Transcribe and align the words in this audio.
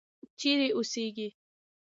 چیرې 0.39 0.67
اوسیږې. 0.77 1.27